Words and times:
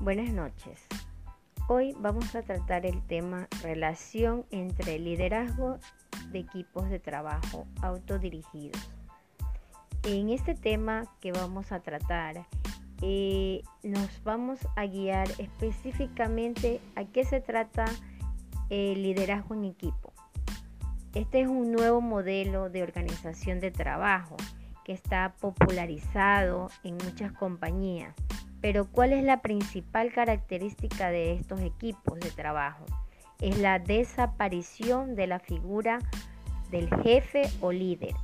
Buenas 0.00 0.30
noches. 0.32 0.86
Hoy 1.66 1.92
vamos 1.98 2.36
a 2.36 2.42
tratar 2.42 2.86
el 2.86 3.04
tema 3.08 3.48
relación 3.62 4.46
entre 4.52 4.96
liderazgo 5.00 5.80
de 6.30 6.38
equipos 6.38 6.88
de 6.88 7.00
trabajo 7.00 7.66
autodirigidos. 7.82 8.80
En 10.04 10.28
este 10.28 10.54
tema 10.54 11.02
que 11.20 11.32
vamos 11.32 11.72
a 11.72 11.80
tratar, 11.80 12.46
eh, 13.02 13.62
nos 13.82 14.22
vamos 14.22 14.60
a 14.76 14.86
guiar 14.86 15.28
específicamente 15.38 16.80
a 16.94 17.04
qué 17.04 17.24
se 17.24 17.40
trata 17.40 17.86
el 18.70 19.02
liderazgo 19.02 19.56
en 19.56 19.64
equipo. 19.64 20.12
Este 21.12 21.40
es 21.40 21.48
un 21.48 21.72
nuevo 21.72 22.00
modelo 22.00 22.70
de 22.70 22.84
organización 22.84 23.58
de 23.58 23.72
trabajo 23.72 24.36
que 24.84 24.92
está 24.92 25.34
popularizado 25.40 26.70
en 26.84 26.94
muchas 26.98 27.32
compañías 27.32 28.14
pero 28.60 28.86
¿cuál 28.86 29.12
es 29.12 29.24
la 29.24 29.40
principal 29.40 30.12
característica 30.12 31.10
de 31.10 31.34
estos 31.34 31.60
equipos 31.60 32.18
de 32.20 32.30
trabajo? 32.30 32.84
Es 33.40 33.58
la 33.58 33.78
desaparición 33.78 35.14
de 35.14 35.26
la 35.28 35.38
figura 35.38 36.00
del 36.70 36.88
jefe 37.02 37.42
o 37.60 37.72
líder. 37.72 38.14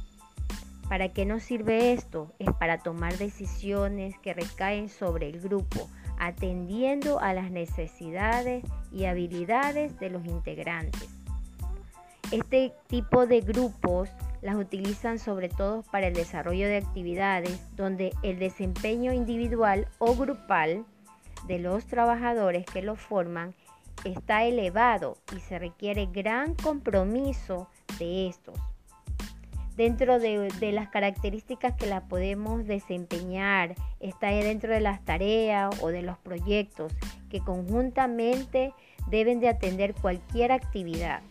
¿Para 0.88 1.08
qué 1.08 1.24
nos 1.24 1.42
sirve 1.42 1.92
esto? 1.92 2.32
Es 2.38 2.52
para 2.52 2.78
tomar 2.78 3.16
decisiones 3.16 4.18
que 4.18 4.34
recaen 4.34 4.88
sobre 4.88 5.28
el 5.28 5.40
grupo, 5.40 5.88
atendiendo 6.18 7.20
a 7.20 7.32
las 7.32 7.50
necesidades 7.50 8.64
y 8.92 9.06
habilidades 9.06 9.98
de 9.98 10.10
los 10.10 10.24
integrantes. 10.26 11.08
Este 12.32 12.72
tipo 12.88 13.26
de 13.26 13.40
grupos 13.40 14.10
las 14.44 14.56
utilizan 14.56 15.18
sobre 15.18 15.48
todo 15.48 15.82
para 15.90 16.08
el 16.08 16.14
desarrollo 16.14 16.68
de 16.68 16.76
actividades 16.76 17.58
donde 17.76 18.12
el 18.22 18.38
desempeño 18.38 19.14
individual 19.14 19.88
o 19.98 20.14
grupal 20.14 20.84
de 21.48 21.58
los 21.58 21.86
trabajadores 21.86 22.66
que 22.66 22.82
lo 22.82 22.94
forman 22.94 23.54
está 24.04 24.44
elevado 24.44 25.16
y 25.34 25.40
se 25.40 25.58
requiere 25.58 26.10
gran 26.12 26.54
compromiso 26.54 27.68
de 27.98 28.28
estos. 28.28 28.54
Dentro 29.76 30.18
de, 30.20 30.72
las 30.72 30.90
características 30.90 31.74
que 31.76 31.86
la 31.86 32.02
podemos 32.02 32.66
desempeñar, 32.66 33.74
está 33.98 34.28
dentro 34.28 34.74
de 34.74 34.80
las 34.80 35.02
tareas 35.06 35.74
o 35.80 35.88
de 35.88 36.02
los 36.02 36.18
proyectos 36.18 36.92
que 37.30 37.40
conjuntamente 37.40 38.74
deben 39.08 39.40
de 39.40 39.48
atender 39.48 39.94
cualquier 39.94 40.52
actividad 40.52 41.22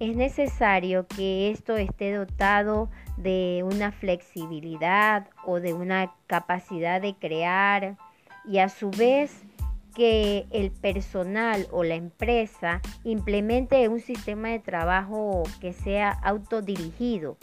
es 0.00 0.16
necesario 0.16 1.06
que 1.06 1.50
esto 1.50 1.76
esté 1.76 2.14
dotado 2.14 2.90
de 3.18 3.62
una 3.64 3.92
flexibilidad 3.92 5.28
o 5.44 5.60
de 5.60 5.74
una 5.74 6.14
capacidad 6.26 7.02
de 7.02 7.14
crear 7.14 7.98
y 8.46 8.58
a 8.58 8.70
su 8.70 8.90
vez 8.90 9.42
que 9.94 10.46
el 10.50 10.70
personal 10.70 11.66
o 11.70 11.84
la 11.84 11.96
empresa 11.96 12.80
implemente 13.04 13.88
un 13.88 14.00
sistema 14.00 14.48
de 14.48 14.58
trabajo 14.58 15.42
que 15.60 15.74
sea 15.74 16.10
autodirigido 16.10 17.36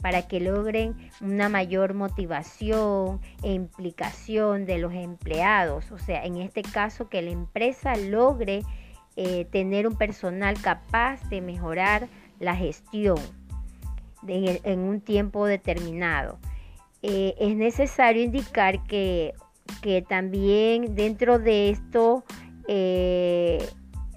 para 0.00 0.28
que 0.28 0.38
logren 0.38 0.94
una 1.20 1.48
mayor 1.48 1.94
motivación 1.94 3.20
e 3.42 3.52
implicación 3.52 4.66
de 4.66 4.78
los 4.78 4.92
empleados. 4.92 5.90
O 5.90 5.98
sea, 5.98 6.24
en 6.24 6.36
este 6.36 6.62
caso 6.62 7.08
que 7.08 7.22
la 7.22 7.30
empresa 7.30 7.96
logre 7.96 8.62
eh, 9.16 9.46
tener 9.50 9.86
un 9.86 9.96
personal 9.96 10.60
capaz 10.60 11.26
de 11.30 11.40
mejorar 11.40 12.08
la 12.38 12.54
gestión 12.54 13.16
en, 14.28 14.78
un 14.80 15.00
tiempo 15.00 15.46
determinado. 15.46 16.38
Eh, 17.02 17.34
es 17.38 17.56
necesario 17.56 18.22
indicar 18.22 18.84
que, 18.84 19.34
también 20.08 20.96
dentro 20.96 21.38
de 21.38 21.70
esto 21.70 22.24
eh, 22.66 23.64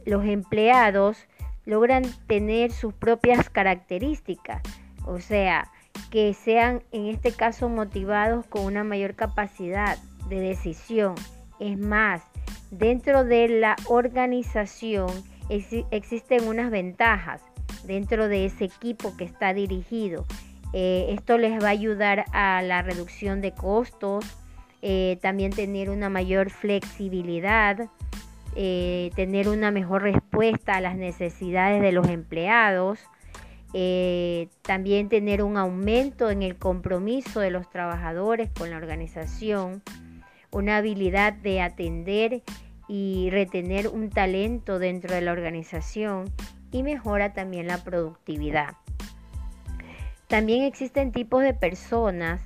los 0.05 0.25
empleados 0.25 1.27
logran 1.65 2.03
tener 2.27 2.71
sus 2.71 2.93
propias 2.93 3.49
características, 3.49 4.61
o 5.05 5.19
sea, 5.19 5.71
que 6.09 6.33
sean 6.33 6.81
en 6.91 7.05
este 7.05 7.31
caso 7.31 7.69
motivados 7.69 8.45
con 8.47 8.65
una 8.65 8.83
mayor 8.83 9.15
capacidad 9.15 9.97
de 10.27 10.39
decisión. 10.39 11.15
Es 11.59 11.77
más, 11.77 12.23
Dentro 12.71 13.23
de 13.23 13.47
la 13.49 13.75
organización 13.87 15.09
existen 15.49 16.47
unas 16.47 16.69
ventajas 16.69 17.41
dentro 17.85 18.27
de 18.27 18.45
ese 18.45 18.65
equipo 18.65 19.15
que 19.17 19.23
está 19.23 19.53
dirigido. 19.53 20.25
Eh, 20.73 21.07
esto 21.09 21.39
les 21.39 21.61
va 21.61 21.67
a 21.67 21.71
ayudar 21.71 22.25
a 22.31 22.61
la 22.61 22.83
reducción 22.83 23.41
de 23.41 23.53
costos, 23.53 24.23
eh, 24.83 25.17
también 25.21 25.51
tener 25.51 25.89
una 25.89 26.09
mayor 26.09 26.51
flexibilidad, 26.51 27.89
eh, 28.55 29.09
tener 29.15 29.49
una 29.49 29.71
mejor 29.71 30.03
respuesta 30.03 30.75
a 30.75 30.81
las 30.81 30.95
necesidades 30.95 31.81
de 31.81 31.91
los 31.91 32.07
empleados, 32.07 32.99
también 34.63 35.09
tener 35.09 35.43
un 35.43 35.55
aumento 35.55 36.31
en 36.31 36.41
el 36.41 36.55
compromiso 36.57 37.39
de 37.39 37.51
los 37.51 37.69
trabajadores 37.69 38.49
con 38.57 38.71
la 38.71 38.77
organización 38.77 39.83
una 40.51 40.77
habilidad 40.77 41.33
de 41.33 41.61
atender 41.61 42.43
y 42.87 43.29
retener 43.29 43.87
un 43.87 44.09
talento 44.09 44.79
dentro 44.79 45.13
de 45.13 45.21
la 45.21 45.31
organización 45.31 46.31
y 46.71 46.83
mejora 46.83 47.33
también 47.33 47.67
la 47.67 47.83
productividad. 47.83 48.75
También 50.27 50.63
existen 50.63 51.11
tipos 51.11 51.43
de 51.43 51.53
personas 51.53 52.41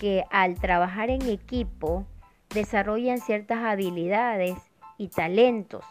que 0.00 0.24
al 0.30 0.54
trabajar 0.54 1.10
en 1.10 1.22
equipo 1.28 2.06
desarrollan 2.54 3.20
ciertas 3.20 3.64
habilidades 3.64 4.56
y 4.96 5.08
talentos. 5.08 5.84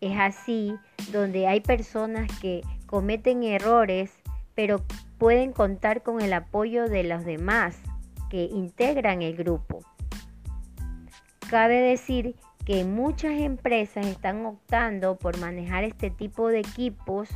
Es 0.00 0.18
así 0.18 0.74
donde 1.10 1.46
hay 1.46 1.60
personas 1.60 2.30
que 2.40 2.62
cometen 2.86 3.42
errores, 3.42 4.12
pero 4.54 4.82
pueden 5.18 5.52
contar 5.52 6.02
con 6.02 6.20
el 6.20 6.32
apoyo 6.32 6.88
de 6.88 7.04
los 7.04 7.24
demás 7.24 7.76
que 8.30 8.44
integran 8.44 9.22
el 9.22 9.36
grupo. 9.36 9.80
Cabe 11.50 11.80
decir 11.80 12.36
que 12.64 12.84
muchas 12.84 13.32
empresas 13.32 14.06
están 14.06 14.46
optando 14.46 15.16
por 15.16 15.38
manejar 15.38 15.84
este 15.84 16.10
tipo 16.10 16.48
de 16.48 16.60
equipos 16.60 17.28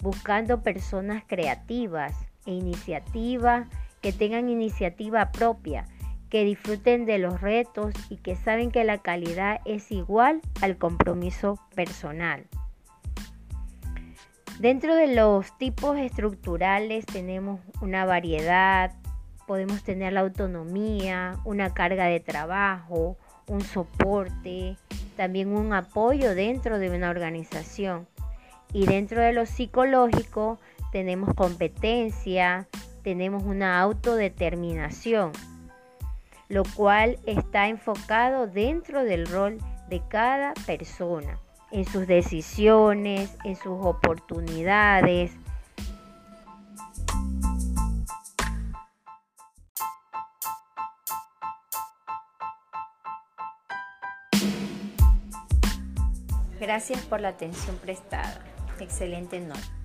buscando 0.00 0.62
personas 0.62 1.22
creativas 1.26 2.14
e 2.44 2.52
iniciativas 2.52 3.68
que 4.00 4.12
tengan 4.12 4.48
iniciativa 4.48 5.30
propia, 5.30 5.86
que 6.28 6.44
disfruten 6.44 7.06
de 7.06 7.18
los 7.18 7.40
retos 7.40 7.94
y 8.10 8.16
que 8.16 8.34
saben 8.34 8.72
que 8.72 8.82
la 8.82 8.98
calidad 8.98 9.60
es 9.64 9.92
igual 9.92 10.40
al 10.60 10.76
compromiso 10.76 11.60
personal. 11.74 12.46
Dentro 14.58 14.96
de 14.96 15.14
los 15.14 15.56
tipos 15.58 15.96
estructurales 15.98 17.06
tenemos 17.06 17.60
una 17.80 18.04
variedad, 18.04 18.92
podemos 19.46 19.82
tener 19.82 20.12
la 20.12 20.20
autonomía, 20.20 21.38
una 21.44 21.74
carga 21.74 22.06
de 22.06 22.20
trabajo, 22.20 23.16
un 23.46 23.60
soporte, 23.62 24.76
también 25.16 25.48
un 25.48 25.72
apoyo 25.72 26.34
dentro 26.34 26.78
de 26.78 26.90
una 26.90 27.10
organización. 27.10 28.06
Y 28.72 28.86
dentro 28.86 29.20
de 29.20 29.32
lo 29.32 29.46
psicológico 29.46 30.58
tenemos 30.92 31.34
competencia, 31.34 32.66
tenemos 33.02 33.42
una 33.42 33.80
autodeterminación, 33.80 35.32
lo 36.48 36.62
cual 36.76 37.18
está 37.26 37.68
enfocado 37.68 38.46
dentro 38.46 39.04
del 39.04 39.26
rol 39.26 39.58
de 39.88 40.02
cada 40.08 40.54
persona, 40.66 41.38
en 41.70 41.84
sus 41.84 42.06
decisiones, 42.06 43.36
en 43.44 43.56
sus 43.56 43.78
oportunidades, 43.84 45.32
Gracias 56.62 57.00
por 57.06 57.20
la 57.20 57.30
atención 57.30 57.76
prestada. 57.78 58.38
Excelente 58.78 59.40
noche. 59.40 59.81